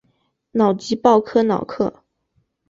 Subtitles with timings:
[0.53, 2.03] 瑙吉鲍科瑙克。